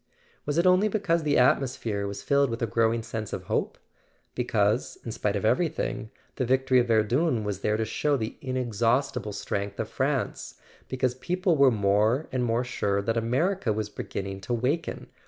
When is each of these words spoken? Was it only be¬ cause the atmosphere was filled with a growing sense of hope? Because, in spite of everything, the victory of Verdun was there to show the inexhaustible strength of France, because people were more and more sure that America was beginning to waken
Was 0.47 0.57
it 0.57 0.65
only 0.65 0.89
be¬ 0.89 1.03
cause 1.03 1.21
the 1.21 1.37
atmosphere 1.37 2.07
was 2.07 2.23
filled 2.23 2.49
with 2.49 2.59
a 2.63 2.65
growing 2.65 3.03
sense 3.03 3.33
of 3.33 3.43
hope? 3.43 3.77
Because, 4.33 4.97
in 5.05 5.11
spite 5.11 5.35
of 5.35 5.45
everything, 5.45 6.09
the 6.37 6.43
victory 6.43 6.79
of 6.79 6.87
Verdun 6.87 7.43
was 7.43 7.59
there 7.59 7.77
to 7.77 7.85
show 7.85 8.17
the 8.17 8.35
inexhaustible 8.41 9.31
strength 9.31 9.79
of 9.79 9.87
France, 9.89 10.55
because 10.87 11.13
people 11.13 11.55
were 11.55 11.69
more 11.69 12.27
and 12.31 12.43
more 12.43 12.63
sure 12.63 12.99
that 13.03 13.15
America 13.15 13.71
was 13.71 13.89
beginning 13.89 14.41
to 14.41 14.55
waken 14.55 15.05